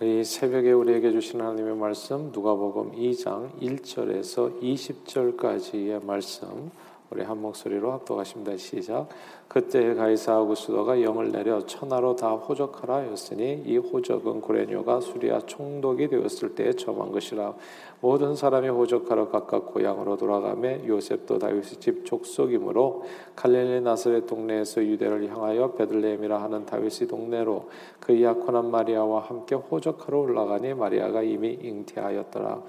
이 0.00 0.24
새벽에 0.24 0.72
우리에게 0.72 1.12
주신 1.12 1.40
하나님의 1.40 1.76
말씀 1.76 2.32
누가복음 2.32 2.92
2장 2.92 3.50
1절에서 3.60 4.60
20절까지의 4.60 6.04
말씀 6.04 6.70
우리 7.12 7.22
한 7.22 7.42
목소리로 7.42 7.92
합독하십니다. 7.92 8.56
시작. 8.56 9.06
그때 9.46 9.92
가이사 9.92 10.34
아구스도가 10.38 11.02
영을 11.02 11.30
내려 11.30 11.66
천하로 11.66 12.16
다 12.16 12.30
호적하라 12.30 12.94
하였으니 12.94 13.64
이 13.66 13.76
호적은 13.76 14.40
구레뇨가 14.40 15.02
수리아 15.02 15.40
총독이 15.40 16.08
되었을 16.08 16.54
때에 16.54 16.72
점한 16.72 17.12
것이라 17.12 17.54
모든 18.00 18.34
사람이 18.34 18.68
호적하러 18.70 19.28
각각 19.28 19.66
고향으로 19.66 20.16
돌아가매 20.16 20.88
요셉도 20.88 21.38
다윗의 21.38 21.80
집 21.80 22.06
족속이므로 22.06 23.04
갈릴리 23.36 23.82
나사렛 23.82 24.26
동네에서 24.26 24.82
유대를 24.82 25.28
향하여 25.28 25.72
베들레헴이라 25.72 26.42
하는 26.42 26.64
다윗의 26.64 27.08
동네로 27.08 27.68
그 28.00 28.22
약혼한 28.22 28.70
마리아와 28.70 29.20
함께 29.20 29.54
호적하러 29.54 30.18
올라가니 30.18 30.72
마리아가 30.72 31.22
이미 31.22 31.58
잉태하였더라 31.62 32.62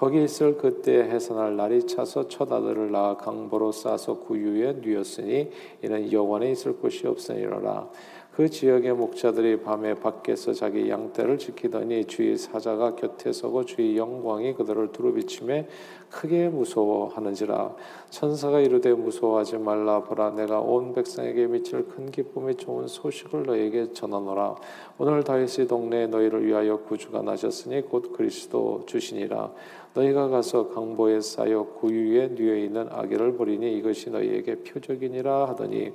거기 0.00 0.24
있을 0.24 0.56
그때 0.56 1.02
해산할 1.02 1.56
날이 1.56 1.86
차서 1.86 2.28
첫 2.28 2.50
아들을 2.50 2.90
낳아 2.90 3.18
강보로 3.18 3.70
싸서 3.70 4.20
구유에 4.20 4.78
누였으니 4.80 5.50
이는 5.84 6.10
여원에 6.10 6.50
있을 6.52 6.78
곳이 6.78 7.06
없으니라. 7.06 7.90
그 8.32 8.48
지역의 8.48 8.94
목자들이 8.94 9.60
밤에 9.60 9.94
밖에서 9.94 10.54
자기 10.54 10.88
양떼를 10.88 11.36
지키더니 11.36 12.06
주의 12.06 12.38
사자가 12.38 12.94
곁에 12.94 13.32
서고 13.32 13.66
주의 13.66 13.98
영광이 13.98 14.54
그들을 14.54 14.92
두루비침에 14.92 15.68
크게 16.08 16.48
무서워하는지라. 16.48 17.74
천사가 18.08 18.60
이르되 18.60 18.94
무서워하지 18.94 19.58
말라. 19.58 20.02
보라 20.04 20.30
내가 20.30 20.60
온 20.60 20.94
백성에게 20.94 21.48
미칠 21.48 21.86
큰 21.88 22.10
기쁨의 22.10 22.54
좋은 22.56 22.86
소식을 22.86 23.42
너에게 23.42 23.92
전하노라. 23.92 24.56
오늘 24.98 25.22
다윗의 25.22 25.68
동네에 25.68 26.06
너희를 26.06 26.46
위하여 26.46 26.78
구주가 26.78 27.20
나셨으니 27.22 27.82
곧 27.82 28.12
그리스도 28.16 28.84
주시니라 28.86 29.52
너희가 29.94 30.28
가서 30.28 30.68
강보에 30.68 31.20
쌓여 31.20 31.64
구유에 31.64 32.28
누여 32.28 32.56
있는 32.56 32.88
아기를 32.90 33.34
보리니 33.34 33.76
이것이 33.78 34.10
너희에게 34.10 34.56
표적이니라 34.56 35.48
하더니 35.48 35.92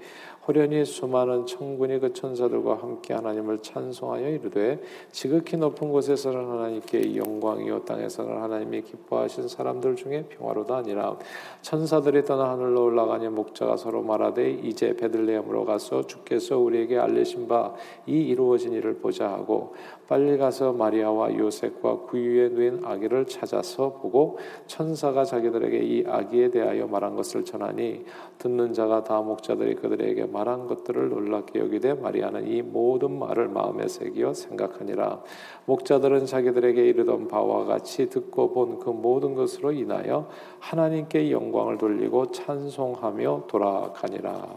호련히 0.47 0.86
수많은 0.86 1.47
천군이 1.47 2.00
그 2.00 2.14
천사들과 2.14 2.78
함께 2.78 3.16
하나님을 3.16 3.64
찬송하여 3.64 4.30
이르되 4.30 4.80
지극히 5.11 5.58
높은 5.58 5.92
곳에서는 5.92 6.38
하나님께 6.38 7.16
영광이요 7.16 7.86
땅에서는 7.86 8.44
하나님이 8.44 8.84
기뻐하신 8.84 9.47
사람들 9.47 9.95
중에 9.95 10.25
평화로다 10.30 10.78
아니라. 10.78 11.17
천사들이 11.64 12.25
떠나 12.25 12.52
하늘로 12.52 12.86
올라가니 12.86 13.30
목자가 13.30 13.75
서로 13.75 14.03
말하되 14.03 14.52
이제 14.52 14.95
베들레헴으로 14.95 15.66
가서 15.66 16.06
주께서 16.06 16.59
우리에게 16.59 16.97
알리신 16.97 17.47
바 17.47 17.73
이 18.08 18.22
이루어진 18.22 18.73
일을 18.73 18.95
보자 18.95 19.30
하고 19.30 19.73
빨리 20.08 20.38
가서 20.38 20.73
마리아와 20.73 21.36
요셉과 21.36 22.02
구유에 22.02 22.50
누인 22.50 22.81
아기를 22.84 23.25
찾아서 23.25 23.94
보고 23.94 24.38
천사가 24.67 25.25
자기들에게 25.25 25.80
이 25.80 26.03
아기에 26.06 26.52
대하여 26.52 26.86
말한 26.86 27.16
것을 27.16 27.44
전하니 27.44 28.06
듣는 28.38 28.73
자가 28.73 29.03
다 29.03 29.22
목자들이 29.22 29.75
그들에게 29.75 30.25
말한 30.25 30.67
것들을 30.67 31.09
놀랍게 31.09 31.59
여기되 31.59 31.95
마리아는 31.95 32.47
이 32.47 32.62
모든 32.62 33.17
말을 33.17 33.47
마음에 33.47 33.88
새기어 33.88 34.34
생각하니라 34.34 35.23
목자들은 35.66 36.28
자기들에게 36.28 36.86
이르던 36.86 37.28
바와 37.28 37.66
같이 37.66 38.09
듣고 38.09 38.52
본 38.52 38.75
그 38.80 38.90
모든 38.90 39.36
것으로 39.36 39.72
인하여 39.72 40.28
하나님께 40.59 41.31
영광을 41.31 41.78
돌리고 41.78 42.31
찬송하며 42.31 43.45
돌아가니라 43.47 44.47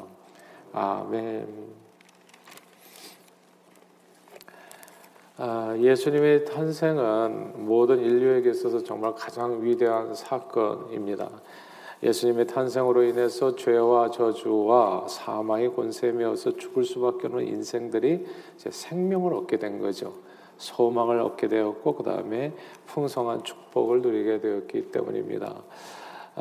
아멘. 0.73 1.88
예수님의 5.79 6.47
탄생은 6.47 7.65
모든 7.67 8.01
인류에게 8.01 8.51
있어서 8.51 8.83
정말 8.83 9.15
가장 9.15 9.63
위대한 9.63 10.13
사건입니다. 10.13 11.31
예수님의 12.03 12.47
탄생으로 12.47 13.05
인해서 13.05 13.55
죄와 13.55 14.11
저주와 14.11 15.07
사망의 15.09 15.75
권세면서 15.75 16.57
죽을 16.57 16.85
수밖에 16.85 17.29
없는 17.29 17.47
인생들이 17.47 18.27
생명을 18.57 19.33
얻게 19.35 19.59
된 19.59 19.79
거죠. 19.81 20.13
소망을 20.57 21.21
얻게 21.21 21.47
되었고 21.47 21.95
그 21.95 22.03
다음에 22.03 22.53
풍성한 22.87 23.45
축복을 23.45 24.03
누리게 24.03 24.41
되었기 24.41 24.91
때문입니다. 24.91 25.55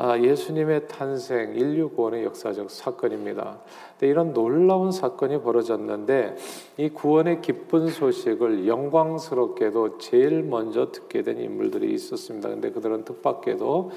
아, 0.00 0.16
예수님의 0.16 0.86
탄생, 0.86 1.56
인류 1.56 1.88
구원의 1.88 2.22
역사적 2.22 2.70
사건입니다. 2.70 3.58
이런 4.00 4.32
놀라운 4.32 4.92
사건이 4.92 5.42
벌어졌는데 5.42 6.36
이 6.76 6.88
구원의 6.90 7.40
기쁜 7.40 7.88
소식을 7.88 8.68
영광스럽게도 8.68 9.98
제일 9.98 10.44
먼저 10.44 10.92
듣게 10.92 11.22
된 11.22 11.40
인물들이 11.40 11.92
있었습니다. 11.94 12.48
근데 12.48 12.70
그들은 12.70 13.04
뜻밖에도 13.06 13.90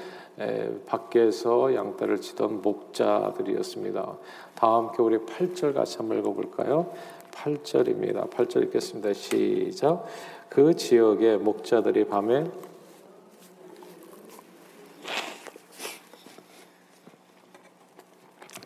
밖에서 0.86 1.72
양떼를 1.72 2.20
치던 2.20 2.62
목자들이었습니다. 2.62 4.16
다 4.56 4.74
함께 4.74 5.02
우리 5.02 5.18
8절 5.18 5.72
같이 5.72 5.98
한번 5.98 6.18
읽어볼까요? 6.18 6.90
8절입니다. 7.30 8.28
8절 8.28 8.64
읽겠습니다. 8.64 9.12
시작. 9.12 10.04
그 10.48 10.74
지역의 10.74 11.38
목자들이 11.38 12.08
밤에 12.08 12.50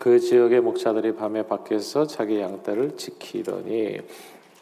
그 0.07 0.21
지역의 0.21 0.61
목자들이 0.61 1.17
밤에 1.17 1.43
밖에서 1.49 2.07
자기 2.07 2.39
양떼를 2.39 2.97
지키더니 2.97 3.99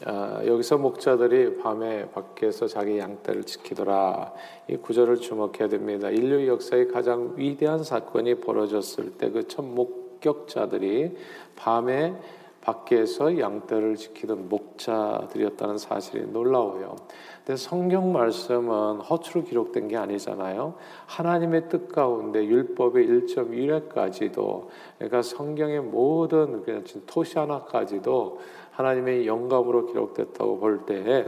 어, 0.06 0.40
여기서 0.46 0.78
목자들이 0.78 1.58
밤에 1.58 2.08
밖에서 2.12 2.66
자기 2.66 2.96
양떼를 2.98 3.44
지키더라. 3.44 4.32
이 4.68 4.76
구절을 4.78 5.18
주목해야 5.18 5.68
됩니다. 5.68 6.08
인류 6.08 6.46
역사의 6.46 6.88
가장 6.88 7.34
위대한 7.36 7.84
사건이 7.84 8.36
벌어졌을 8.36 9.18
때 9.18 9.28
그 9.30 9.46
첫 9.46 9.66
목격자들이 9.66 11.14
밤에 11.56 12.14
밖에서 12.64 13.38
양떼를 13.38 13.96
지키던 13.96 14.48
목자들이었다는 14.48 15.78
사실이 15.78 16.26
놀라워요. 16.28 16.96
근데 17.44 17.56
성경 17.56 18.12
말씀은 18.12 19.00
허투루 19.00 19.44
기록된 19.44 19.88
게 19.88 19.96
아니잖아요. 19.98 20.74
하나님의 21.06 21.68
뜻 21.68 21.88
가운데 21.88 22.44
율법의 22.44 23.06
1.1회까지도 23.06 24.68
그러니까 24.96 25.22
성경의 25.22 25.82
모든 25.82 26.62
그냥 26.62 26.82
토시 27.06 27.38
하나까지도 27.38 28.40
하나님의 28.74 29.26
영감으로 29.26 29.86
기록됐다고 29.86 30.58
볼때 30.58 31.26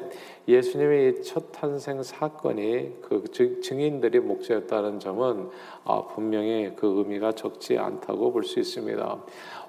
예수님의 0.49 1.23
첫 1.23 1.53
탄생 1.53 2.03
사건이 2.03 3.03
그 3.03 3.25
증인들이 3.63 4.21
목자였다는 4.21 4.99
점은 4.99 5.49
아, 5.85 6.03
분명히 6.07 6.73
그 6.77 6.87
의미가 6.99 7.33
적지 7.33 7.79
않다고 7.79 8.33
볼 8.33 8.43
수 8.45 8.59
있습니다. 8.61 9.25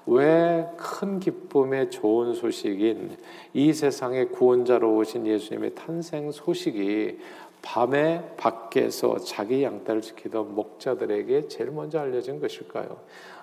왜 0.06 0.66
큰 0.76 1.20
기쁨의 1.20 1.90
좋은 1.90 2.32
소식인 2.32 3.16
이 3.52 3.72
세상의 3.72 4.30
구원자로 4.30 4.96
오신 4.96 5.26
예수님의 5.26 5.74
탄생 5.74 6.30
소식이 6.32 7.18
밤에 7.62 8.34
밖에서 8.36 9.18
자기 9.18 9.62
양떼를 9.62 10.00
지키던 10.00 10.54
목자들에게 10.54 11.48
제일 11.48 11.70
먼저 11.70 11.98
알려진 11.98 12.40
것일까요? 12.40 12.98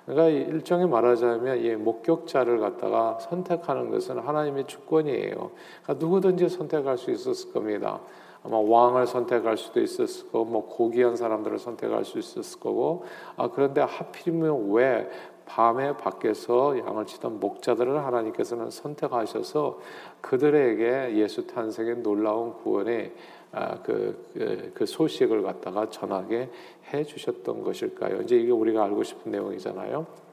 그러니까 0.05 0.27
일종의 0.27 0.87
말하자면 0.87 1.63
이 1.63 1.75
목격자를 1.75 2.59
갖다가 2.59 3.17
선택하는 3.19 3.89
것은 3.89 4.19
하나님의 4.19 4.67
주권이에요. 4.67 5.51
그러니까 5.83 5.93
누구든지 6.05 6.49
선택할 6.49 6.97
수 6.97 7.11
있었을 7.11 7.51
겁니다. 7.51 7.99
아마 8.43 8.59
왕을 8.59 9.07
선택할 9.07 9.57
수도 9.57 9.81
있었을 9.81 10.29
거고, 10.31 10.45
뭐 10.45 10.67
고귀한 10.67 11.15
사람들을 11.15 11.57
선택할 11.57 12.05
수 12.05 12.19
있었을 12.19 12.59
거고, 12.59 13.05
아 13.35 13.49
그런데 13.49 13.81
하필이면 13.81 14.71
왜 14.71 15.09
밤에 15.45 15.95
밖에서 15.97 16.77
양을 16.77 17.05
치던 17.05 17.39
목자들을 17.39 18.03
하나님께서는 18.03 18.69
선택하셔서 18.69 19.79
그들에게 20.21 21.17
예수 21.17 21.45
탄생의 21.47 21.97
놀라운 21.97 22.53
구원의 22.53 23.13
아, 23.51 23.81
그, 23.81 24.25
그, 24.33 24.71
그 24.73 24.85
소식을 24.85 25.41
갖다가 25.41 25.89
전하게 25.89 26.49
해 26.93 27.03
주셨던 27.05 27.63
것일까요? 27.63 28.21
이제 28.23 28.35
이게 28.35 28.51
우리가 28.51 28.83
알고 28.83 29.03
싶은 29.03 29.31
내용이잖아요. 29.31 30.24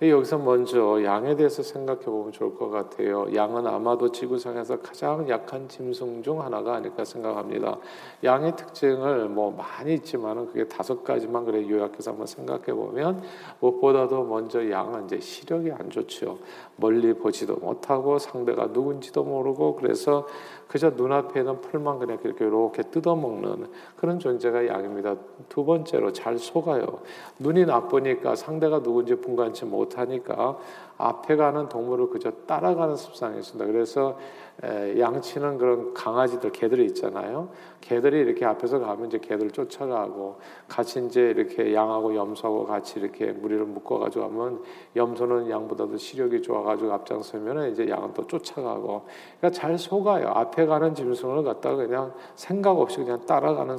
여기서 0.00 0.38
먼저 0.38 1.04
양에 1.04 1.36
대해서 1.36 1.62
생각해 1.62 2.00
보면 2.00 2.32
좋을 2.32 2.56
것 2.56 2.70
같아요. 2.70 3.26
양은 3.32 3.66
아마도 3.66 4.10
지구상에서 4.10 4.80
가장 4.80 5.28
약한 5.28 5.68
짐승 5.68 6.24
중 6.24 6.42
하나가 6.42 6.74
아닐까 6.74 7.04
생각합니다. 7.04 7.78
양의 8.24 8.56
특징을 8.56 9.28
뭐 9.28 9.52
많이 9.52 9.94
있지만은 9.94 10.46
그게 10.48 10.66
다섯 10.66 11.04
가지만 11.04 11.44
그래 11.44 11.68
요약해서 11.68 12.10
한번 12.10 12.26
생각해 12.26 12.64
보면 12.64 13.22
무엇보다도 13.60 14.24
먼저 14.24 14.68
양은 14.68 15.04
이제 15.04 15.20
시력이 15.20 15.70
안 15.70 15.88
좋죠. 15.88 16.38
멀리 16.76 17.12
보지도 17.12 17.56
못하고 17.56 18.18
상대가 18.18 18.66
누군지도 18.66 19.22
모르고 19.22 19.76
그래서 19.76 20.26
그저 20.72 20.88
눈앞에 20.88 21.40
있는 21.40 21.60
풀만 21.60 21.98
그냥 21.98 22.18
이렇게 22.24 22.46
이렇게 22.46 22.82
뜯어먹는 22.82 23.66
그런 23.94 24.18
존재가 24.18 24.66
양입니다. 24.68 25.16
두 25.50 25.66
번째로 25.66 26.14
잘 26.14 26.38
속아요. 26.38 27.00
눈이 27.38 27.66
나쁘니까 27.66 28.36
상대가 28.36 28.82
누군지 28.82 29.14
분간치 29.14 29.66
못하니까 29.66 30.56
앞에 31.02 31.36
가는 31.36 31.68
동물을 31.68 32.10
그저 32.10 32.30
따라가는 32.46 32.96
습성이 32.96 33.38
있습니다. 33.38 33.70
그래서 33.70 34.16
양치는 34.62 35.58
그런 35.58 35.94
강아지들 35.94 36.52
개들이 36.52 36.84
있잖아요. 36.86 37.48
개들이 37.80 38.20
이렇게 38.20 38.44
앞에서 38.44 38.78
가면 38.78 39.06
이제 39.06 39.18
개들 39.18 39.50
쫓아가고 39.50 40.38
같이 40.68 41.04
이제 41.04 41.20
이렇게 41.22 41.74
양하고 41.74 42.14
염소하고 42.14 42.66
같이 42.66 43.00
이렇게 43.00 43.32
무리를 43.32 43.64
묶어 43.64 43.98
가지고 43.98 44.26
하면 44.26 44.62
염소는 44.94 45.50
양보다도 45.50 45.96
시력이 45.96 46.42
좋아 46.42 46.62
가지고 46.62 46.92
앞장서면 46.92 47.72
이제 47.72 47.88
양은 47.88 48.14
또 48.14 48.26
쫓아가고 48.26 49.06
그러니까 49.40 49.50
잘 49.50 49.76
속아요. 49.78 50.28
앞에 50.28 50.66
가는 50.66 50.94
짐승을 50.94 51.42
갖다가 51.42 51.76
그냥 51.76 52.12
생각 52.36 52.78
없이 52.78 52.98
그냥 52.98 53.24
따라가는 53.26 53.76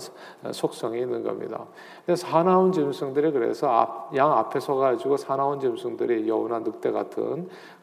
속성이 0.52 1.02
있는 1.02 1.24
겁니다. 1.24 1.66
근데 2.06 2.16
사나운 2.18 2.72
짐승들이 2.72 3.32
그래서 3.32 3.70
앞, 3.70 4.16
양 4.18 4.34
앞에 4.34 4.60
서 4.60 4.76
가지고 4.76 5.16
사나운 5.16 5.60
짐승들이 5.60 6.28
여우나 6.28 6.60
늑대 6.60 6.92
같은 6.92 7.13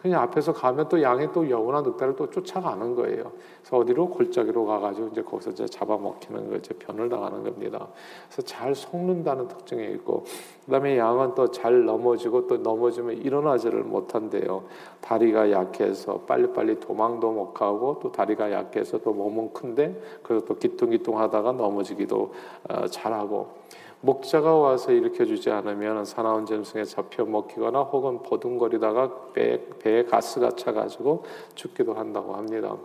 그냥 0.03 0.23
앞에서 0.23 0.53
가면 0.53 0.89
또 0.89 1.01
양이 1.03 1.31
또 1.33 1.49
여우나 1.51 1.83
늑대를 1.83 2.17
또 2.17 2.31
쫓아가는 2.31 2.95
거예요. 2.95 3.33
그래서 3.61 3.77
어디로 3.77 4.09
골짜기로 4.09 4.65
가가지고 4.65 5.09
이제 5.09 5.23
거기서 5.23 5.51
이제 5.51 5.67
잡아먹히는 5.67 6.51
거죠. 6.51 6.75
변을 6.79 7.09
당하는 7.09 7.45
겁니다. 7.45 7.89
그래서 8.27 8.43
잘 8.43 8.75
속는다는 8.75 9.49
특징이 9.49 9.85
있고, 9.95 10.25
그다음에 10.65 10.97
양은 10.97 11.35
또 11.35 11.51
잘 11.51 11.85
넘어지고 11.85 12.47
또 12.47 12.57
넘어지면 12.59 13.19
일어나지를 13.19 13.83
못한대요. 13.83 14.65
다리가 15.01 15.51
약해서 15.51 16.21
빨리빨리 16.21 16.81
도망도 16.81 17.33
못 17.33 17.53
가고 17.53 17.99
또 18.03 18.11
다리가 18.11 18.51
약해서 18.53 18.99
또 18.99 19.13
몸은 19.13 19.53
큰데 19.53 20.01
그래서 20.23 20.45
또 20.47 20.55
기뚱기뚱하다가 20.57 21.53
넘어지기도 21.53 22.33
어, 22.69 22.87
잘하고. 22.87 23.61
목자가 24.03 24.55
와서 24.55 24.93
일으켜주지 24.93 25.51
않으면 25.51 26.05
사나운 26.05 26.47
짐승에 26.47 26.85
잡혀 26.85 27.25
먹히거나 27.25 27.81
혹은 27.83 28.23
버둥거리다가 28.23 29.33
배, 29.35 29.61
배에 29.79 30.05
가스가 30.05 30.51
차가지고 30.51 31.25
죽기도 31.55 31.95
한다고 31.95 32.35
합니다. 32.35 32.77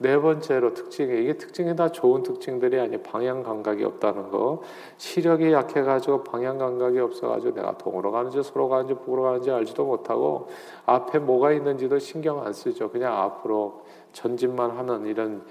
네 0.00 0.16
번째로 0.16 0.74
특징이 0.74 1.22
이게 1.22 1.36
특징이 1.36 1.74
다 1.74 1.90
좋은 1.90 2.22
특징들이 2.22 2.78
아니 2.78 3.02
방향 3.02 3.42
감각이 3.42 3.82
없다는 3.82 4.30
거. 4.30 4.62
시력이 4.96 5.52
약해가지고 5.52 6.22
방향 6.22 6.58
감각이 6.58 6.98
없어가지고 7.00 7.54
내가 7.54 7.76
동으로 7.78 8.12
가는지 8.12 8.40
서로 8.42 8.68
가는지 8.68 8.94
북으로 8.94 9.22
가는지 9.22 9.50
알지도 9.50 9.84
못하고 9.84 10.48
앞에 10.86 11.18
뭐가 11.18 11.52
있는지도 11.52 11.98
신경 11.98 12.44
안 12.44 12.52
쓰죠. 12.52 12.90
그냥 12.90 13.16
앞으로 13.16 13.82
전진만 14.18 14.72
하는 14.72 15.06
이런 15.06 15.42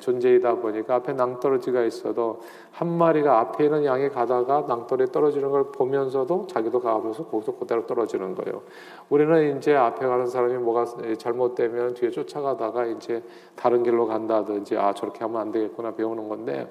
존재이다 0.00 0.56
보니까 0.56 0.94
앞에 0.94 1.12
낭떠러지가 1.12 1.84
있어도 1.84 2.40
한 2.70 2.88
마리가 2.88 3.38
앞에 3.38 3.66
있는 3.66 3.84
양이 3.84 4.08
가다가 4.08 4.64
낭떠러지 4.66 5.12
떨어지는 5.12 5.50
걸 5.50 5.70
보면서도 5.70 6.46
자기도 6.46 6.80
가면서 6.80 7.26
거기서 7.26 7.56
그대로 7.56 7.86
떨어지는 7.86 8.34
거예요. 8.34 8.62
우리는 9.10 9.58
이제 9.58 9.76
앞에 9.76 10.06
가는 10.06 10.26
사람이 10.26 10.54
뭐가 10.54 10.86
잘못되면 11.18 11.94
뒤에 11.94 12.10
쫓아가다가 12.10 12.86
이제 12.86 13.22
다른 13.56 13.82
길로 13.82 14.06
간다든지 14.06 14.78
아 14.78 14.94
저렇게 14.94 15.18
하면 15.20 15.40
안 15.42 15.52
되겠구나 15.52 15.94
배우는 15.94 16.30
건데 16.30 16.66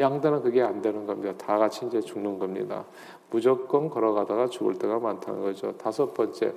양들은 0.00 0.42
그게 0.42 0.62
안 0.62 0.80
되는 0.80 1.04
겁니다. 1.04 1.34
다 1.36 1.58
같이 1.58 1.84
이제 1.84 2.00
죽는 2.00 2.38
겁니다. 2.38 2.84
무조건 3.30 3.90
걸어가다가 3.90 4.46
죽을 4.46 4.74
때가 4.74 4.98
많다는 4.98 5.42
거죠. 5.42 5.76
다섯 5.76 6.14
번째 6.14 6.54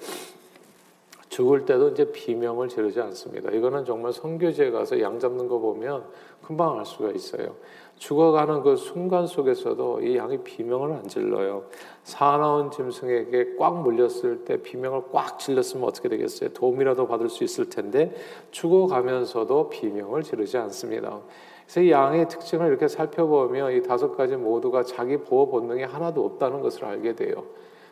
죽을 1.32 1.64
때도 1.64 1.90
이제 1.90 2.12
비명을 2.12 2.68
지르지 2.68 3.00
않습니다. 3.00 3.52
이거는 3.52 3.86
정말 3.86 4.12
선교지에 4.12 4.70
가서 4.70 5.00
양 5.00 5.18
잡는 5.18 5.48
거 5.48 5.60
보면 5.60 6.04
금방 6.42 6.78
알 6.78 6.86
수가 6.86 7.12
있어요. 7.12 7.56
죽어가는 8.00 8.64
그 8.64 8.76
순간 8.76 9.26
속에서도 9.28 10.02
이 10.02 10.18
양이 10.18 10.40
비명을 10.40 10.92
안 10.92 11.08
질러요. 11.08 11.64
사나운 12.04 12.70
짐승에게 12.70 13.56
꽉 13.58 13.82
물렸을 13.82 14.44
때 14.44 14.58
비명을 14.58 15.04
꽉 15.14 15.40
질렀으면 15.40 15.88
어떻게 15.88 16.10
되겠어요? 16.10 16.50
도움이라도 16.50 17.08
받을 17.08 17.30
수 17.30 17.46
있을 17.46 17.70
텐데 17.70 18.14
죽어가면서도 18.52 19.70
비명을 19.70 20.24
지르지 20.24 20.58
않습니다. 20.58 21.22
그래서 21.64 21.80
이 21.80 21.92
양의 21.92 22.28
특징을 22.28 22.68
이렇게 22.68 22.90
살펴보면 22.90 23.72
이 23.72 23.82
다섯 23.82 24.18
가지 24.18 24.36
모두가 24.36 24.84
자기 24.84 25.16
보호 25.16 25.50
본능이 25.50 25.84
하나도 25.84 26.26
없다는 26.26 26.60
것을 26.60 26.84
알게 26.84 27.16
돼요. 27.16 27.46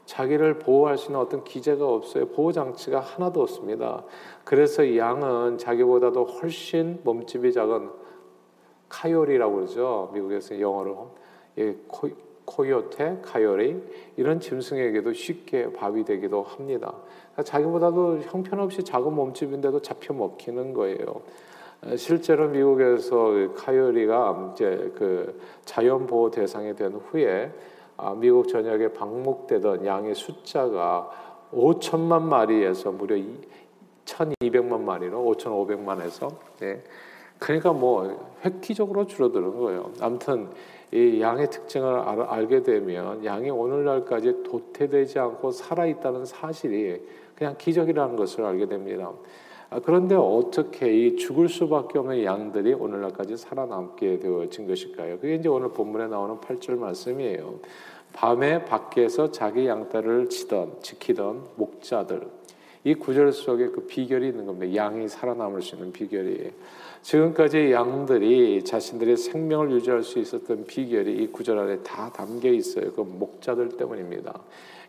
자기를 0.10 0.58
보호할 0.58 0.98
수 0.98 1.10
있는 1.10 1.20
어떤 1.20 1.44
기제가 1.44 1.88
없어요. 1.88 2.30
보호 2.30 2.52
장치가 2.52 3.00
하나도 3.00 3.44
없습니다. 3.44 4.04
그래서 4.44 4.98
양은 4.98 5.60
자기보다도 5.60 6.26
훨씬 6.26 7.00
몸집이 7.04 7.54
작은 7.54 7.92
카요리라고 8.90 9.56
그러죠. 9.56 10.10
미국에서 10.12 10.60
영어로 10.60 11.12
예, 11.60 11.76
코, 11.88 12.10
코요테, 12.46 13.20
카요리 13.22 13.84
이런 14.18 14.40
짐승에게도 14.40 15.14
쉽게 15.14 15.74
밥이 15.74 16.04
되기도 16.06 16.42
합니다. 16.42 16.96
그러니까 17.34 17.44
자기보다도 17.44 18.22
형편없이 18.22 18.84
작은 18.84 19.14
몸집인데도 19.14 19.80
잡혀 19.84 20.16
먹히는 20.16 20.74
거예요. 20.74 21.22
실제로 21.98 22.48
미국에서 22.48 23.54
카요리가 23.56 24.54
이제 24.54 24.92
그 24.96 25.40
자연 25.66 26.08
보호 26.08 26.32
대상이 26.32 26.76
된 26.76 26.94
후에 26.94 27.52
아, 27.52 27.52
미국 28.18 28.48
전역에 28.48 28.94
방목되던 28.94 29.86
양의 29.86 30.16
숫자가 30.16 31.10
5천만 31.54 32.22
마리에서 32.22 32.92
무려 32.92 33.16
1,200만 34.06 34.80
마리로 34.82 35.24
5,500만에서 35.36 36.34
네. 36.60 36.84
그러니까 37.38 37.72
뭐 37.72 38.36
획기적으로 38.44 39.06
줄어드는 39.06 39.58
거예요. 39.58 39.92
아무튼 40.02 40.50
이 40.92 41.22
양의 41.22 41.50
특징을 41.50 42.00
알, 42.00 42.48
게 42.48 42.64
되면 42.64 43.24
양이 43.24 43.50
오늘날까지 43.50 44.44
도태되지 44.44 45.20
않고 45.20 45.52
살아 45.52 45.86
있다는 45.86 46.26
사실이 46.26 47.02
그냥 47.36 47.56
기적이라는 47.58 48.16
것을 48.16 48.44
알게 48.44 48.66
됩니다. 48.68 49.12
아, 49.72 49.80
그런데 49.80 50.16
어떻게 50.16 50.92
이 50.92 51.16
죽을 51.16 51.48
수밖에 51.48 52.00
없는 52.00 52.24
양들이 52.24 52.74
오늘날까지 52.74 53.38
살아남게 53.38 54.20
되어진 54.20 54.68
것일까요? 54.68 55.20
그게 55.20 55.36
이제 55.36 55.48
오늘 55.48 55.70
본문에 55.70 56.08
나오는 56.08 56.38
8절 56.38 56.78
말씀이에요. 56.78 57.60
밤에 58.14 58.66
밖에서 58.66 59.32
자기 59.32 59.68
양떼를 59.68 60.30
치던 60.30 60.82
지키던 60.82 61.44
목자들 61.56 62.28
이 62.84 62.96
구절 62.96 63.32
속에 63.32 63.68
그 63.68 63.86
비결이 63.86 64.30
있는 64.30 64.48
겁니다. 64.48 64.76
양이 64.76 65.08
살아남을 65.08 65.62
수 65.62 65.76
있는 65.76 65.92
비결이 65.92 66.52
지금까지 67.04 67.72
양들이 67.72 68.64
자신들의 68.64 69.18
생명을 69.18 69.72
유지할 69.72 70.02
수 70.02 70.18
있었던 70.18 70.66
비결이 70.66 71.24
이 71.24 71.28
구절 71.28 71.60
안에 71.60 71.80
다 71.84 72.12
담겨 72.12 72.50
있어요. 72.50 72.92
그 72.94 73.02
목자들 73.02 73.78
때문입니다. 73.78 74.40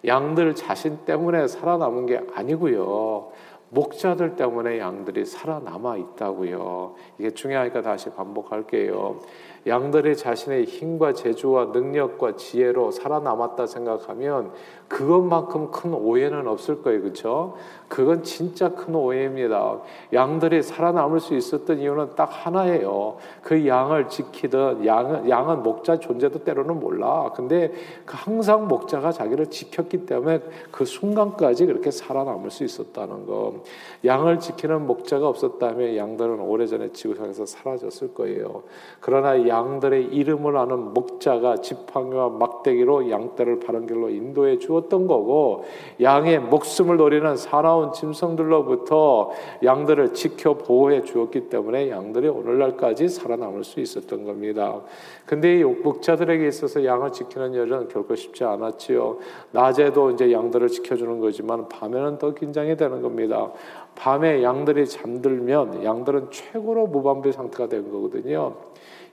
양들 0.06 0.54
자신 0.54 0.98
때문에 1.04 1.46
살아남은 1.46 2.06
게 2.06 2.20
아니고요. 2.34 3.32
목자들 3.70 4.36
때문에 4.36 4.78
양들이 4.78 5.24
살아남아 5.24 5.96
있다고요. 5.96 6.94
이게 7.18 7.30
중요하니까 7.30 7.82
다시 7.82 8.10
반복할게요. 8.10 9.20
양들이 9.66 10.16
자신의 10.16 10.64
힘과 10.64 11.12
재주와 11.12 11.66
능력과 11.66 12.36
지혜로 12.36 12.90
살아남았다 12.90 13.66
생각하면 13.66 14.52
그것만큼 14.88 15.70
큰 15.70 15.92
오해는 15.92 16.48
없을 16.48 16.82
거예요. 16.82 17.02
그렇죠? 17.02 17.56
그건 17.86 18.22
진짜 18.22 18.70
큰 18.70 18.94
오해입니다. 18.94 19.78
양들이 20.12 20.62
살아남을 20.62 21.20
수 21.20 21.36
있었던 21.36 21.78
이유는 21.78 22.16
딱 22.16 22.24
하나예요. 22.24 23.18
그 23.42 23.66
양을 23.66 24.08
지키던 24.08 24.86
양은 24.86 25.28
양은 25.28 25.62
목자 25.62 26.00
존재도 26.00 26.42
때로는 26.44 26.80
몰라. 26.80 27.30
근데 27.36 27.72
그 28.04 28.14
항상 28.16 28.66
목자가 28.66 29.12
자기를 29.12 29.46
지켰기 29.46 30.06
때문에 30.06 30.40
그 30.70 30.84
순간까지 30.84 31.66
그렇게 31.66 31.90
살아남을 31.90 32.50
수 32.50 32.64
있었다는 32.64 33.26
거. 33.26 33.59
양을 34.04 34.40
지키는 34.40 34.86
목자가 34.86 35.28
없었다면 35.28 35.96
양들은 35.96 36.40
오래전에 36.40 36.92
지구상에서 36.92 37.46
사라졌을 37.46 38.14
거예요. 38.14 38.62
그러나 39.00 39.46
양들의 39.46 40.06
이름을 40.06 40.56
아는 40.56 40.94
목자가 40.94 41.56
지팡이와 41.56 42.30
막대기로 42.30 43.10
양떼를 43.10 43.60
바른 43.60 43.86
길로 43.86 44.10
인도해 44.10 44.58
주었던 44.58 45.06
거고 45.06 45.64
양의 46.00 46.40
목숨을 46.40 46.96
노리는 46.96 47.36
사나운 47.36 47.92
짐승들로부터 47.92 49.30
양들을 49.62 50.14
지켜 50.14 50.54
보호해 50.54 51.02
주었기 51.02 51.48
때문에 51.48 51.90
양들이 51.90 52.28
오늘날까지 52.28 53.08
살아남을 53.08 53.64
수 53.64 53.80
있었던 53.80 54.24
겁니다. 54.24 54.80
근데 55.26 55.60
이 55.60 55.64
목자들에게 55.64 56.46
있어서 56.48 56.84
양을 56.84 57.12
지키는 57.12 57.54
일은 57.54 57.88
결코 57.88 58.14
쉽지 58.14 58.44
않았지요. 58.44 59.18
낮에도 59.52 60.10
이제 60.10 60.32
양들을 60.32 60.68
지켜주는 60.68 61.20
거지만 61.20 61.68
밤에는 61.68 62.18
더 62.18 62.34
긴장이 62.34 62.76
되는 62.76 63.00
겁니다. 63.02 63.49
밤에 63.94 64.42
양들이 64.42 64.86
잠들면 64.86 65.84
양들은 65.84 66.30
최고로 66.30 66.86
무방비 66.86 67.32
상태가 67.32 67.68
된 67.68 67.90
거거든요. 67.90 68.54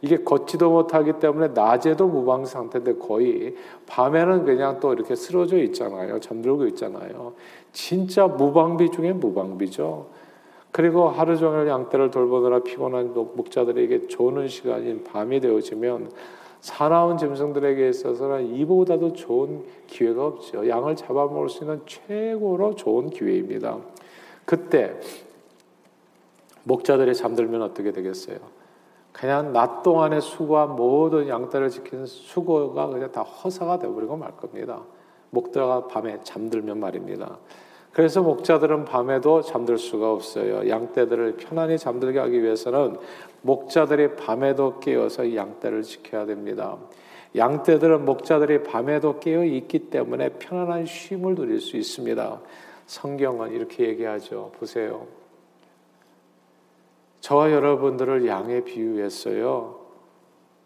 이게 0.01 0.17
걷지도 0.24 0.70
못하기 0.70 1.13
때문에 1.20 1.50
낮에도 1.50 2.08
무방비 2.08 2.48
상태인데 2.48 2.96
거의 2.96 3.56
밤에는 3.88 4.46
그냥 4.46 4.79
또 4.79 4.94
이렇게 4.94 5.15
쓰러져 5.15 5.58
있잖아요. 5.58 6.20
잠들고 6.20 6.67
있잖아요. 6.67 7.34
진짜 7.74 8.27
무방비 8.27 8.91
중에 8.91 9.13
무방비죠. 9.13 10.06
그리고 10.72 11.10
하루 11.10 11.38
종일 11.38 11.67
양떼를 11.67 12.12
돌보느라 12.12 12.60
피곤한 12.60 13.13
목자들에게 13.13 14.08
조는 14.08 14.48
시간인 14.48 15.03
밤이 15.03 15.39
되어지면 15.39 16.12
사나운 16.60 17.17
짐승들에게 17.17 17.89
있어서는 17.89 18.53
이보다도 18.56 19.13
좋은 19.13 19.63
기회가 19.88 20.27
없죠. 20.27 20.67
양을 20.67 20.96
잡아먹을 20.96 21.50
수 21.50 21.63
있는 21.63 21.82
최고로 21.86 22.75
좋은 22.75 23.10
기회입니다. 23.10 23.77
그때 24.48 24.96
목자들이 26.63 27.13
잠들면 27.13 27.62
어떻게 27.62 27.92
되겠어요? 27.92 28.38
그냥 29.12 29.51
낮 29.51 29.84
동안에 29.84 30.22
수고한 30.22 30.77
모든 30.77 31.27
양떼를 31.27 31.70
지키는 31.70 32.06
수고가 32.06 32.88
그냥 32.88 33.12
다 33.12 33.24
허사가 33.24 33.77
되어버리고 33.77 34.16
말 34.16 34.38
겁니다. 34.38 34.84
목자가 35.32 35.88
밤에 35.88 36.20
잠들면 36.24 36.80
말입니다. 36.80 37.39
그래서 37.92 38.22
목자들은 38.22 38.86
밤에도 38.86 39.42
잠들 39.42 39.77
수가 39.77 40.13
없어요. 40.13 40.70
양떼들을 40.70 41.36
편안히 41.36 41.77
잠들게 41.77 42.18
하기 42.20 42.42
위해서는 42.42 42.96
목자들이 43.42 44.16
밤에도 44.16 44.80
깨어서 44.80 45.36
양떼를 45.36 45.84
지켜야 45.84 46.25
됩니다. 46.25 46.77
양떼들은 47.36 48.06
목자들이 48.06 48.63
밤에도 48.63 49.20
깨어 49.20 49.44
있기 49.44 49.89
때문에 49.89 50.30
편안한 50.39 50.86
쉼을 50.86 51.36
누릴 51.36 51.60
수 51.60 51.75
있습니다. 51.75 52.39
성경은 52.88 53.51
이렇게 53.51 53.88
얘기하죠. 53.89 54.51
보세요. 54.58 55.06
저와 57.20 57.51
여러분들을 57.51 58.25
양에 58.27 58.62
비유했어요. 58.63 59.86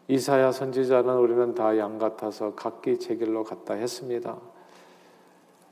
이사야 0.08 0.52
선지자는 0.52 1.16
우리는 1.18 1.56
다 1.56 1.78
양 1.78 1.98
같아서 1.98 2.54
각기 2.56 3.00
제 3.00 3.16
길로 3.16 3.44
갔다 3.44 3.74
했습니다. 3.74 4.38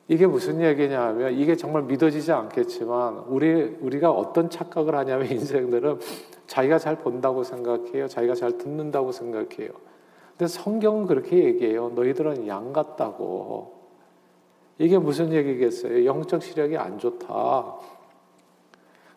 이게 0.08 0.26
무슨 0.26 0.60
얘기냐 0.62 1.00
하면 1.08 1.34
이게 1.34 1.56
정말 1.56 1.84
믿어지지 1.84 2.32
않겠지만 2.32 3.26
우리 3.28 3.78
우리가 3.80 4.10
어떤 4.10 4.50
착각을 4.50 4.96
하냐면 4.96 5.28
인생들은 5.32 6.00
자기가 6.48 6.80
잘 6.80 6.96
본다고 6.98 7.44
생각해요. 7.44 8.08
자기가 8.08 8.34
잘 8.34 8.58
듣는다고 8.58 9.12
생각해요. 9.12 9.70
근데 10.36 10.48
성경은 10.48 11.06
그렇게 11.06 11.44
얘기해요. 11.44 11.90
너희들은 11.90 12.48
양 12.48 12.74
같다고. 12.74 13.79
이게 14.80 14.98
무슨 14.98 15.32
얘기겠어요? 15.34 16.06
영적 16.06 16.42
시력이 16.42 16.78
안 16.78 16.98
좋다. 16.98 17.76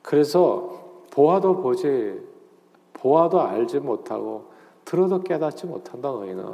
그래서 0.02 0.83
보아도 1.12 1.62
보지, 1.62 2.21
보아도 2.92 3.40
알지 3.40 3.78
못하고 3.78 4.50
들어도 4.85 5.23
깨닫지 5.23 5.66
못한다 5.66 6.11
너희는. 6.11 6.45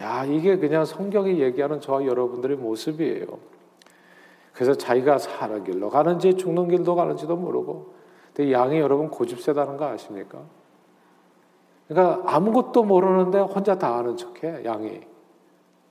야 0.00 0.24
이게 0.24 0.58
그냥 0.58 0.84
성경이 0.84 1.40
얘기하는 1.40 1.80
저와 1.80 2.04
여러분들의 2.04 2.56
모습이에요. 2.56 3.26
그래서 4.52 4.74
자기가 4.74 5.18
사는 5.18 5.62
길로 5.62 5.88
가는지 5.88 6.34
죽는 6.34 6.68
길도 6.68 6.96
가는지도 6.96 7.36
모르고, 7.36 7.94
근데 8.34 8.52
양이 8.52 8.78
여러분 8.78 9.10
고집 9.10 9.40
세다는 9.40 9.76
거 9.76 9.86
아십니까? 9.86 10.40
그러니까 11.86 12.22
아무것도 12.26 12.82
모르는데 12.82 13.38
혼자 13.38 13.78
다 13.78 13.96
아는 13.96 14.16
척해 14.16 14.64
양이. 14.64 15.00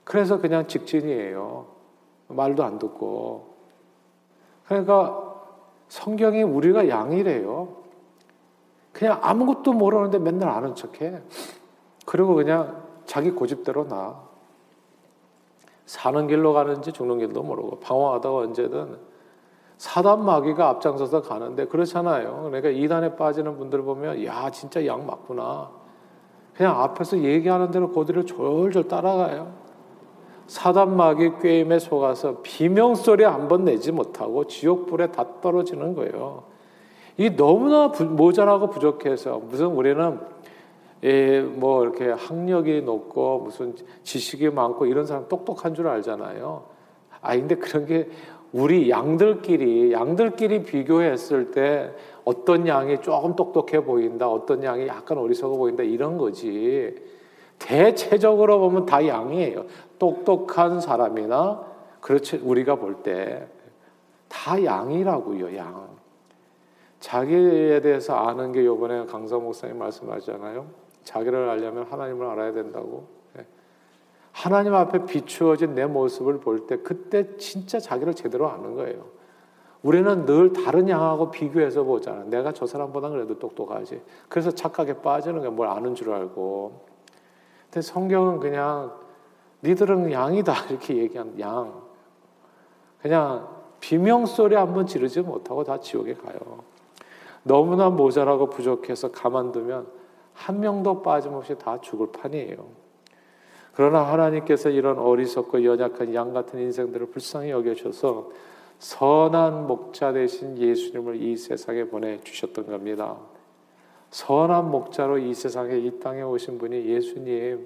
그래서 0.04 0.42
그냥 0.42 0.68
직진이에요. 0.68 1.81
말도 2.36 2.64
안 2.64 2.80
듣고. 2.80 3.56
그러니까 4.66 5.36
성경이 5.88 6.44
우리가 6.44 6.88
양이래요. 6.88 7.82
그냥 8.94 9.20
아무것도 9.22 9.74
모르는데 9.74 10.20
맨날 10.20 10.50
아는 10.50 10.76
척해. 10.76 11.22
그리고 12.06 12.36
그냥 12.36 12.84
자기 13.06 13.32
고집대로 13.32 13.88
나. 13.88 14.22
사는 15.86 16.28
길로 16.28 16.54
가는지 16.54 16.94
죽는 16.94 17.20
길도 17.20 17.44
모르고 17.44 17.80
방황하다가 17.82 18.38
언제든 18.38 18.98
사단 19.78 20.24
마귀가 20.24 20.70
앞장서서 20.70 21.24
가는데 21.24 21.66
그렇잖아요. 21.66 22.44
그러니까 22.44 22.70
이단에 22.70 23.16
빠지는 23.16 23.58
분들 23.58 23.82
보면 23.82 24.24
야 24.24 24.50
진짜 24.52 24.86
양 24.86 25.06
맞구나. 25.06 25.72
그냥 26.54 26.80
앞에서 26.80 27.18
얘기하는 27.18 27.72
대로 27.72 27.92
고디를 27.92 28.26
졸졸 28.26 28.88
따라가요. 28.88 29.61
사단 30.52 30.98
마귀 30.98 31.40
꾀임에 31.42 31.80
속아서 31.80 32.40
비명 32.44 32.94
소리 32.96 33.24
한 33.24 33.48
번 33.48 33.64
내지 33.64 33.94
못하고 33.94 34.48
지옥불에 34.48 35.14
다 35.14 35.26
떨어지는 35.40 35.96
거예요. 35.96 36.44
이 37.16 37.38
너무나 37.38 37.88
모자라고 37.88 38.70
부족해서 38.70 39.40
무슨 39.40 39.68
우리는 39.68 40.20
예, 41.06 41.40
뭐 41.40 41.84
이렇게 41.84 42.10
학력이 42.10 42.82
높고 42.82 43.40
무슨 43.40 43.76
지식이 44.04 44.50
많고 44.50 44.88
이런 44.88 45.06
사람 45.06 45.30
똑똑한 45.30 45.74
줄 45.74 45.88
알잖아요. 45.88 46.64
아 47.22 47.36
근데 47.38 47.56
그런 47.56 47.86
게 47.86 48.10
우리 48.52 48.90
양들끼리 48.90 49.94
양들끼리 49.94 50.64
비교했을 50.64 51.52
때 51.52 51.92
어떤 52.26 52.68
양이 52.68 53.00
조금 53.00 53.38
똑똑해 53.38 53.86
보인다, 53.86 54.28
어떤 54.28 54.66
양이 54.66 54.86
약간 54.88 55.18
어리석어 55.18 55.56
보인다 55.56 55.82
이런 55.84 56.18
거지. 56.18 56.94
대체적으로 57.58 58.60
보면 58.60 58.86
다 58.86 59.08
양이에요. 59.08 59.66
똑똑한 60.02 60.82
사람이나 60.82 61.64
그렇지 62.02 62.38
우리가 62.38 62.76
볼 62.76 63.04
때 63.04 63.48
다 64.28 64.64
양이라고요, 64.64 65.58
양. 65.58 65.90
자기에 67.02 67.82
대해서 67.82 68.16
아는 68.16 68.54
게 68.54 68.66
요번에 68.66 69.06
강사 69.06 69.38
목사님 69.38 69.78
말씀하잖아요. 69.78 70.68
자기를 71.04 71.50
알려면 71.50 71.84
하나님을 71.84 72.26
알아야 72.28 72.54
된다고. 72.54 73.08
예. 73.38 73.46
하나님 74.32 74.74
앞에 74.74 75.06
비추어진 75.06 75.76
내 75.76 75.86
모습을 75.86 76.40
볼 76.40 76.66
때 76.66 76.78
그때 76.78 77.36
진짜 77.36 77.78
자기를 77.80 78.14
제대로 78.14 78.50
아는 78.50 78.76
거예요. 78.76 79.06
우리는 79.84 80.26
늘 80.26 80.54
다른 80.54 80.88
양하고 80.88 81.30
비교해서 81.32 81.84
보잖아. 81.84 82.24
내가 82.24 82.54
저 82.54 82.66
사람보다 82.66 83.10
그래도 83.10 83.38
똑똑하지. 83.38 84.02
그래서 84.30 84.52
착각에 84.52 85.02
빠지는 85.02 85.42
거뭘 85.42 85.68
아는 85.68 85.94
줄 85.94 86.14
알고. 86.14 86.86
근데 87.66 87.82
성경은 87.82 88.40
그냥 88.40 88.94
니들은 89.64 90.12
양이다 90.12 90.68
이렇게 90.70 90.98
얘기한 90.98 91.40
양. 91.40 91.82
그냥 93.02 93.48
비명 93.80 94.26
소리 94.26 94.56
한번 94.56 94.86
지르지 94.86 95.22
못하고 95.22 95.64
다 95.64 95.80
지옥에 95.80 96.14
가요. 96.14 96.64
너무나 97.44 97.90
모자라고 97.90 98.50
부족해서 98.50 99.12
가만두면 99.12 99.88
한 100.34 100.60
명도 100.60 101.02
빠짐없이 101.02 101.58
다 101.58 101.82
죽을 101.82 102.12
판이에요. 102.12 102.82
그러나 103.74 104.04
하나님께서 104.04 104.70
이런 104.70 105.00
어리석고 105.00 105.64
연약한 105.64 106.14
양 106.14 106.34
같은 106.34 106.60
인생들을 106.60 107.08
불쌍히 107.08 107.52
여겨셔서 107.52 108.30
선한 108.80 109.68
목자 109.68 110.14
대신 110.14 110.58
예수님을 110.58 111.22
이 111.22 111.38
세상에 111.38 111.86
보내주셨던 111.86 112.68
겁니다. 112.68 113.18
선한 114.10 114.70
목자로 114.72 115.20
이 115.20 115.34
세상에 115.34 115.78
이 115.78 116.00
땅에 116.00 116.22
오신 116.22 116.58
분이 116.58 116.86
예수님, 116.86 117.66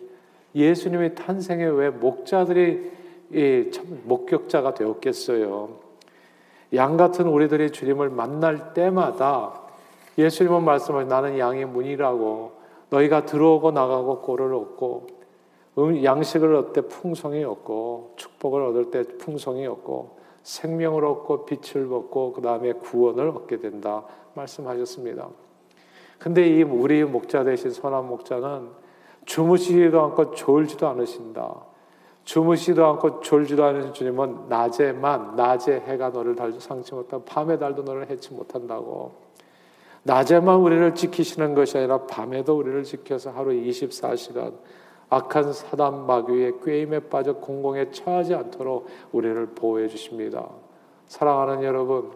예수님의 0.55 1.15
탄생에 1.15 1.65
왜 1.65 1.89
목자들이 1.89 2.91
목격자가 4.05 4.73
되었겠어요? 4.73 5.69
양 6.73 6.97
같은 6.97 7.27
우리들의 7.27 7.71
주님을 7.71 8.09
만날 8.09 8.73
때마다 8.73 9.61
예수님은 10.17 10.63
말씀하신 10.63 11.09
나는 11.09 11.37
양의 11.37 11.65
문이라고 11.65 12.51
너희가 12.89 13.25
들어오고 13.25 13.71
나가고 13.71 14.21
꼴을 14.21 14.53
얻고 14.53 15.07
음, 15.77 16.03
양식을 16.03 16.55
얻을 16.55 16.73
때 16.73 16.81
풍성이 16.81 17.43
없고 17.43 18.13
축복을 18.15 18.61
얻을 18.61 18.91
때 18.91 19.03
풍성이 19.17 19.67
없고 19.67 20.17
생명을 20.43 21.03
얻고 21.03 21.45
빛을 21.45 21.91
얻고 21.91 22.33
그 22.33 22.41
다음에 22.41 22.71
구원을 22.73 23.29
얻게 23.29 23.57
된다 23.57 24.05
말씀하셨습니다. 24.35 25.27
근데 26.19 26.47
이 26.47 26.63
우리 26.63 27.03
목자 27.03 27.43
대신 27.43 27.71
선한 27.71 28.07
목자는 28.07 28.84
주무시지도 29.25 30.01
않고 30.01 30.33
졸지도 30.33 30.87
않으신다. 30.87 31.55
주무시지도 32.23 32.85
않고 32.85 33.19
졸지도 33.21 33.63
않으신 33.63 33.93
주님은 33.93 34.49
낮에만 34.49 35.35
낮에 35.35 35.81
해가 35.81 36.09
너를 36.09 36.35
달지 36.35 36.59
상치 36.59 36.93
못하고 36.93 37.23
밤에 37.23 37.57
달도 37.57 37.83
너를 37.83 38.09
해치 38.09 38.33
못한다고. 38.33 39.13
낮에만 40.03 40.57
우리를 40.57 40.95
지키시는 40.95 41.55
것이 41.55 41.77
아니라 41.77 42.05
밤에도 42.05 42.57
우리를 42.57 42.83
지켜서 42.83 43.31
하루 43.31 43.51
24시간 43.51 44.53
악한 45.09 45.53
사단 45.53 46.05
마귀의 46.05 46.53
꾀임에 46.63 46.99
빠져 47.01 47.33
공공에 47.33 47.91
처하지 47.91 48.33
않도록 48.33 48.87
우리를 49.11 49.47
보호해 49.47 49.87
주십니다. 49.87 50.47
사랑하는 51.07 51.63
여러분, 51.63 52.11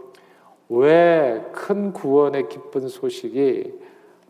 왜 0.69 1.43
큰 1.51 1.93
구원의 1.93 2.49
기쁜 2.49 2.87
소식이 2.87 3.79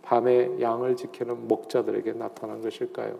밤에 0.10 0.60
양을 0.60 0.96
지키는 0.96 1.48
목자들에게 1.48 2.14
나타난 2.14 2.64
것일까요? 2.64 3.16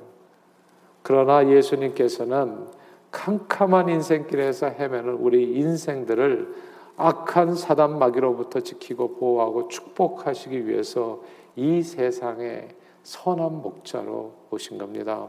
그러나 1.04 1.48
예수님께서는 1.48 2.66
캄캄한 3.12 3.90
인생길에서 3.90 4.70
헤매는 4.70 5.14
우리 5.14 5.56
인생들을 5.56 6.52
악한 6.98 7.54
사단 7.54 8.00
마귀로부터 8.00 8.62
지키고 8.62 9.18
보호하고 9.18 9.68
축복하시기 9.68 10.66
위해서 10.66 11.22
이 11.56 11.84
세상에 11.84 12.70
선한 13.04 13.62
목자로 13.62 14.34
오신 14.50 14.80
겁니다. 14.80 15.28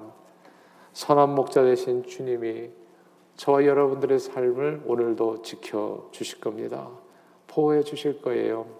선한 0.95 1.35
목자 1.35 1.63
되신 1.63 2.05
주님이 2.05 2.71
저와 3.37 3.67
여러분들의 3.67 4.19
삶을 4.19 4.85
오늘도 4.87 5.43
지켜 5.43 6.09
주실 6.11 6.41
겁니다. 6.41 6.89
보호해 7.49 7.83
주실 7.83 8.23
거예요. 8.23 8.80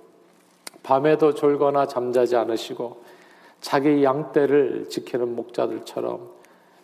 밤에도 0.83 1.35
졸거나 1.35 1.87
잠자지 1.87 2.37
않으시고 2.37 3.03
자기 3.61 4.03
양떼를 4.03 4.89
지키는 4.89 5.35
목자들처럼 5.37 6.41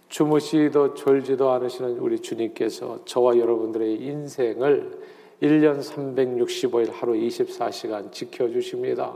주무시도 0.08 0.94
졸지도 0.94 1.50
않으시는 1.50 1.98
우리 1.98 2.20
주님께서 2.20 3.00
저와 3.04 3.38
여러분들의 3.38 3.96
인생을 3.96 5.00
1년 5.42 5.80
365일 5.80 6.92
하루 6.92 7.14
24시간 7.14 8.12
지켜주십니다. 8.12 9.14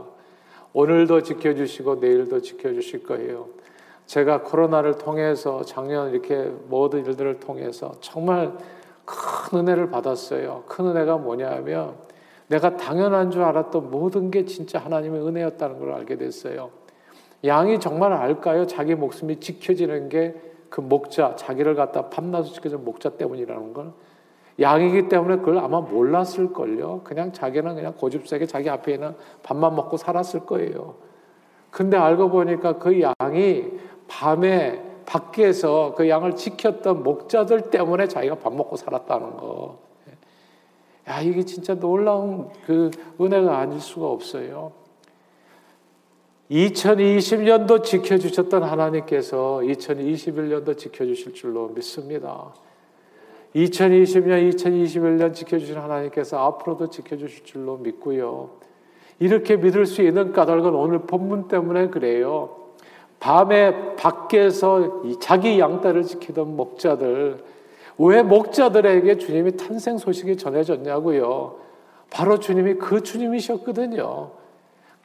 오늘도 0.73 1.23
지켜주시고 1.23 1.95
내일도 1.95 2.41
지켜주실 2.41 3.03
거예요. 3.03 3.47
제가 4.05 4.41
코로나를 4.41 4.97
통해서 4.97 5.63
작년 5.63 6.11
이렇게 6.11 6.51
모든 6.67 7.05
일들을 7.05 7.39
통해서 7.39 7.93
정말 8.01 8.51
큰 9.05 9.59
은혜를 9.59 9.89
받았어요. 9.89 10.63
큰 10.67 10.87
은혜가 10.87 11.17
뭐냐면 11.17 11.95
내가 12.51 12.77
당연한 12.77 13.31
줄 13.31 13.43
알았던 13.43 13.89
모든 13.89 14.29
게 14.29 14.45
진짜 14.45 14.79
하나님의 14.79 15.25
은혜였다는 15.25 15.79
걸 15.79 15.93
알게 15.93 16.17
됐어요. 16.17 16.69
양이 17.43 17.79
정말 17.79 18.13
알까요? 18.13 18.67
자기 18.67 18.93
목숨이 18.95 19.39
지켜지는 19.39 20.09
게 20.09 20.51
그 20.71 20.79
목자, 20.79 21.35
자기를 21.35 21.75
갖다 21.75 22.09
밤낮으로 22.09 22.53
지켜주는 22.53 22.83
목자 22.85 23.11
때문이라는 23.11 23.73
걸. 23.73 23.91
양이기 24.59 25.09
때문에 25.09 25.37
그걸 25.37 25.59
아마 25.59 25.81
몰랐을걸요. 25.81 27.01
그냥 27.03 27.33
자기는 27.33 27.75
그냥 27.75 27.93
고집세게 27.97 28.45
자기 28.45 28.69
앞에 28.69 28.93
있는 28.93 29.13
밥만 29.43 29.75
먹고 29.75 29.97
살았을 29.97 30.45
거예요. 30.45 30.95
근데 31.69 31.97
알고 31.97 32.29
보니까 32.29 32.77
그 32.77 33.01
양이 33.01 33.65
밤에 34.07 34.81
밖에서 35.05 35.93
그 35.95 36.07
양을 36.07 36.35
지켰던 36.37 37.03
목자들 37.03 37.69
때문에 37.69 38.07
자기가 38.07 38.35
밥 38.35 38.53
먹고 38.53 38.77
살았다는 38.77 39.37
거. 39.37 39.90
야, 41.07 41.21
이게 41.21 41.43
진짜 41.43 41.73
놀라운 41.75 42.49
그 42.65 42.91
은혜가 43.19 43.57
아닐 43.57 43.79
수가 43.79 44.07
없어요. 44.07 44.71
2020년도 46.51 47.83
지켜주셨던 47.83 48.63
하나님께서 48.63 49.61
2021년도 49.63 50.77
지켜주실 50.77 51.33
줄로 51.33 51.69
믿습니다. 51.69 52.53
2020년, 53.55 54.53
2021년 54.53 55.33
지켜주신 55.33 55.77
하나님께서 55.77 56.45
앞으로도 56.45 56.89
지켜주실 56.89 57.45
줄로 57.45 57.77
믿고요. 57.77 58.49
이렇게 59.19 59.55
믿을 59.55 59.85
수 59.85 60.01
있는 60.01 60.33
까닭은 60.33 60.73
오늘 60.73 60.99
본문 60.99 61.47
때문에 61.47 61.87
그래요. 61.87 62.57
밤에 63.19 63.95
밖에서 63.95 65.03
자기 65.19 65.59
양떼를 65.59 66.03
지키던 66.03 66.55
목자들, 66.55 67.43
왜 68.01 68.23
목자들에게 68.23 69.17
주님이 69.17 69.57
탄생 69.57 69.97
소식이 69.97 70.37
전해졌냐고요. 70.37 71.55
바로 72.09 72.39
주님이 72.39 72.75
그 72.75 73.03
주님이셨거든요. 73.03 74.31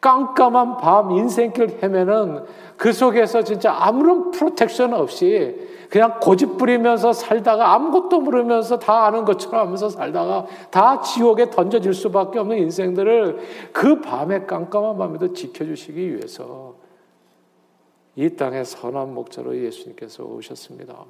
깜깜한 0.00 0.76
밤 0.76 1.10
인생길 1.10 1.78
헤매는 1.82 2.44
그 2.76 2.92
속에서 2.92 3.42
진짜 3.42 3.72
아무런 3.72 4.30
프로텍션 4.30 4.94
없이 4.94 5.68
그냥 5.90 6.20
고집 6.20 6.58
부리면서 6.58 7.12
살다가 7.12 7.72
아무것도 7.74 8.20
모르면서 8.20 8.78
다 8.78 9.06
아는 9.06 9.24
것처럼 9.24 9.66
하면서 9.66 9.88
살다가 9.88 10.46
다 10.70 11.00
지옥에 11.00 11.50
던져질 11.50 11.94
수밖에 11.94 12.38
없는 12.38 12.58
인생들을 12.58 13.38
그 13.72 14.00
밤에 14.00 14.46
깜깜한 14.46 14.98
밤에도 14.98 15.32
지켜주시기 15.32 16.14
위해서 16.14 16.74
이 18.16 18.30
땅에 18.30 18.64
선한 18.64 19.14
목자로 19.14 19.56
예수님께서 19.56 20.24
오셨습니다. 20.24 21.04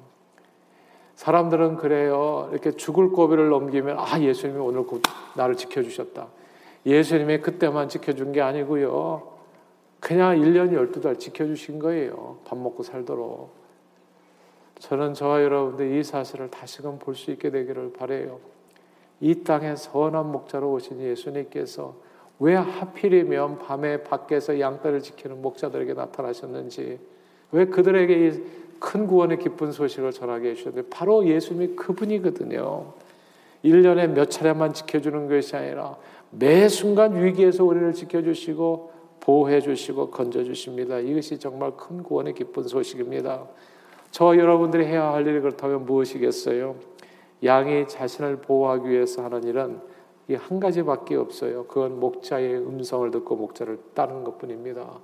사람들은 1.17 1.77
그래요. 1.77 2.47
이렇게 2.51 2.71
죽을 2.71 3.09
고비를 3.09 3.49
넘기면 3.49 3.97
아 3.99 4.19
예수님이 4.19 4.59
오늘 4.59 4.85
나를 5.35 5.57
지켜주셨다. 5.57 6.27
예수님이 6.85 7.39
그때만 7.39 7.89
지켜준 7.89 8.31
게 8.31 8.41
아니고요. 8.41 9.35
그냥 9.99 10.37
1년 10.37 10.71
12달 10.71 11.19
지켜주신 11.19 11.79
거예요. 11.79 12.37
밥 12.45 12.57
먹고 12.57 12.83
살도록. 12.83 13.49
저는 14.77 15.15
저와 15.15 15.41
여러분들 15.41 15.97
이 15.97 16.03
사실을 16.03 16.51
다시금 16.51 16.99
볼 16.99 17.15
수 17.15 17.31
있게 17.31 17.49
되기를 17.49 17.93
바래요. 17.93 18.39
이 19.19 19.43
땅에 19.43 19.75
선한 19.75 20.31
목자로 20.31 20.71
오신 20.73 21.01
예수님께서 21.01 21.95
왜 22.37 22.53
하필이면 22.53 23.57
밤에 23.57 24.03
밖에서 24.03 24.59
양떼를 24.59 25.01
지키는 25.01 25.41
목자들에게 25.41 25.95
나타나셨는지, 25.95 26.99
왜 27.51 27.65
그들에게 27.65 28.43
큰 28.79 29.07
구원의 29.07 29.39
기쁜 29.39 29.71
소식을 29.71 30.11
전하게 30.11 30.51
해주셨는데, 30.51 30.89
바로 30.89 31.25
예수님이 31.25 31.75
그분이거든요. 31.75 32.93
1년에 33.63 34.07
몇 34.07 34.29
차례만 34.29 34.73
지켜주는 34.73 35.27
것이 35.27 35.55
아니라 35.55 35.97
매 36.31 36.67
순간 36.69 37.21
위기에서 37.23 37.63
우리를 37.63 37.93
지켜주시고 37.93 38.91
보호해 39.19 39.61
주시고 39.61 40.11
건져 40.11 40.43
주십니다. 40.43 40.99
이것이 40.99 41.39
정말 41.39 41.71
큰 41.75 42.03
구원의 42.03 42.33
기쁜 42.33 42.67
소식입니다. 42.67 43.45
저 44.11 44.37
여러분들이 44.37 44.85
해야 44.85 45.11
할 45.11 45.25
일이 45.27 45.39
그렇다면 45.41 45.85
무엇이겠어요? 45.85 46.75
양이 47.43 47.87
자신을 47.87 48.37
보호하기 48.37 48.89
위해서 48.89 49.23
하는 49.23 49.43
일은 49.43 49.79
이 50.29 50.35
한 50.35 50.59
가지밖에 50.59 51.15
없어요. 51.15 51.65
그건 51.67 51.99
목자의 51.99 52.57
음성을 52.57 53.09
듣고 53.11 53.35
목자를 53.37 53.79
따르는 53.93 54.23
것뿐입니다. 54.25 54.99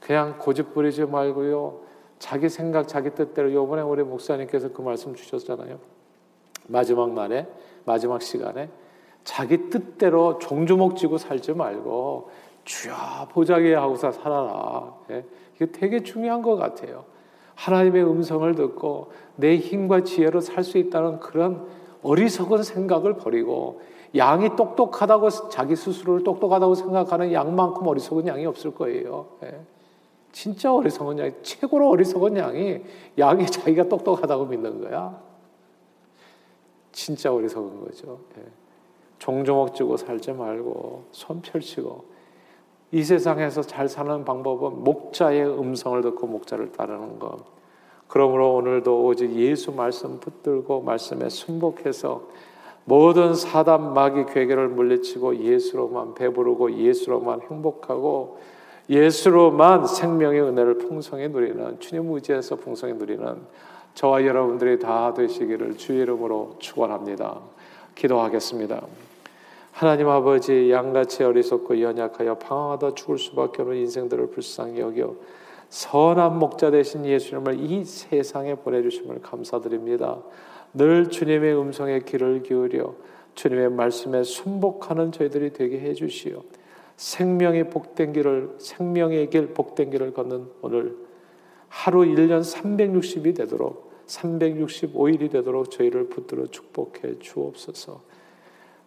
그냥 0.00 0.38
고집 0.38 0.72
부리지 0.72 1.04
말고요. 1.04 1.80
자기 2.18 2.48
생각, 2.48 2.88
자기 2.88 3.10
뜻대로 3.10 3.52
요번에 3.52 3.82
우리 3.82 4.02
목사님께서 4.02 4.72
그 4.72 4.82
말씀 4.82 5.14
주셨잖아요. 5.14 5.78
마지막 6.68 7.12
날에, 7.12 7.46
마지막 7.84 8.22
시간에 8.22 8.70
자기 9.24 9.70
뜻대로 9.70 10.38
종주목 10.38 10.96
쥐고 10.96 11.18
살지 11.18 11.52
말고 11.52 12.30
주여 12.64 12.94
보자기 13.30 13.72
하고서 13.72 14.12
살아라. 14.12 14.94
예? 15.10 15.24
이게 15.56 15.66
되게 15.66 16.02
중요한 16.02 16.42
것 16.42 16.56
같아요. 16.56 17.04
하나님의 17.54 18.04
음성을 18.04 18.54
듣고 18.54 19.12
내 19.36 19.56
힘과 19.56 20.04
지혜로 20.04 20.40
살 20.40 20.64
수 20.64 20.78
있다는 20.78 21.20
그런 21.20 21.66
어리석은 22.02 22.62
생각을 22.62 23.14
버리고 23.14 23.80
양이 24.16 24.54
똑똑하다고 24.56 25.48
자기 25.50 25.76
스스로를 25.76 26.24
똑똑하다고 26.24 26.74
생각하는 26.74 27.32
양만큼 27.32 27.86
어리석은 27.86 28.26
양이 28.26 28.46
없을 28.46 28.74
거예요. 28.74 29.28
예. 29.42 29.60
진짜 30.34 30.74
어리석은 30.74 31.20
양이 31.20 31.32
최고로 31.42 31.90
어리석은 31.90 32.36
양이 32.36 32.82
양이 33.18 33.46
자기가 33.46 33.88
똑똑하다고 33.88 34.46
믿는 34.46 34.80
거야. 34.82 35.16
진짜 36.90 37.32
어리석은 37.32 37.84
거죠. 37.84 38.18
예. 38.38 38.42
종종옥 39.20 39.76
쥐고 39.76 39.96
살지 39.96 40.32
말고 40.32 41.04
손 41.12 41.40
펼치고 41.40 42.06
이 42.90 43.04
세상에서 43.04 43.62
잘 43.62 43.88
사는 43.88 44.24
방법은 44.24 44.82
목자의 44.82 45.46
음성을 45.46 46.02
듣고 46.02 46.26
목자를 46.26 46.72
따르는 46.72 47.20
것. 47.20 47.44
그러므로 48.08 48.56
오늘도 48.56 49.04
오직 49.04 49.32
예수 49.36 49.70
말씀 49.70 50.18
붙들고 50.18 50.82
말씀에 50.82 51.28
순복해서 51.28 52.22
모든 52.84 53.34
사단 53.34 53.94
마귀 53.94 54.26
괴계를 54.34 54.68
물리치고 54.68 55.44
예수로만 55.44 56.14
배부르고 56.14 56.72
예수로만 56.76 57.42
행복하고 57.42 58.38
예수로만 58.88 59.86
생명의 59.86 60.42
은혜를 60.42 60.78
풍성히 60.78 61.28
누리는 61.28 61.80
주님 61.80 62.12
의지에서 62.12 62.56
풍성히 62.56 62.92
누리는 62.94 63.36
저와 63.94 64.24
여러분들이 64.24 64.78
다 64.78 65.14
되시기를 65.14 65.76
주의 65.76 66.02
이름으로 66.02 66.56
축원합니다. 66.58 67.40
기도하겠습니다. 67.94 68.82
하나님 69.72 70.08
아버지 70.08 70.70
양같이 70.70 71.24
어리석고 71.24 71.80
연약하여 71.80 72.36
방황하다 72.38 72.94
죽을 72.94 73.18
수밖에 73.18 73.62
없는 73.62 73.78
인생들을 73.78 74.28
불쌍히 74.28 74.80
여겨 74.80 75.14
선한 75.68 76.38
목자 76.38 76.70
되신 76.70 77.06
예수님을 77.06 77.58
이 77.58 77.84
세상에 77.84 78.54
보내주심을 78.54 79.22
감사드립니다. 79.22 80.18
늘 80.74 81.08
주님의 81.08 81.56
음성에 81.58 82.00
귀를 82.00 82.42
기울여 82.42 82.94
주님의 83.34 83.70
말씀에 83.70 84.22
순복하는 84.22 85.10
저희들이 85.10 85.52
되게 85.52 85.80
해주시오. 85.80 86.42
생명의 86.96 87.70
복된 87.70 88.12
길을 88.12 88.56
생명의 88.58 89.30
길 89.30 89.48
복된 89.54 89.90
길을 89.90 90.14
걷는 90.14 90.46
오늘 90.62 90.96
하루 91.68 92.00
1년 92.00 92.40
360이 92.40 93.36
되도록 93.36 93.92
365일이 94.06 95.30
되도록 95.30 95.70
저희를 95.70 96.08
붙들어 96.08 96.46
축복해 96.46 97.18
주옵소서. 97.20 98.00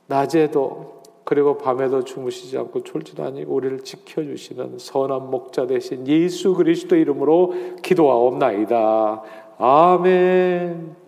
낮에도 0.07 1.01
그리고 1.23 1.57
밤에도 1.57 2.05
주무시지 2.05 2.57
않고 2.57 2.83
졸지도 2.83 3.23
아니고 3.25 3.53
우리를 3.53 3.81
지켜주시는 3.81 4.77
선한 4.79 5.29
목자 5.29 5.67
되신 5.67 6.07
예수 6.07 6.53
그리스도 6.53 6.95
이름으로 6.95 7.53
기도하옵나이다. 7.81 9.23
아멘. 9.57 11.06